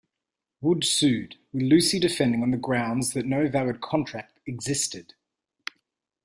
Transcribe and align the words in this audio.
Wood 0.61 0.83
sued, 0.83 1.35
with 1.53 1.61
Lucy 1.61 1.99
defending 1.99 2.41
on 2.41 2.49
the 2.49 2.57
grounds 2.57 3.13
that 3.13 3.27
no 3.27 3.47
valid 3.47 3.81
contract 3.81 4.39
existed. 4.47 5.13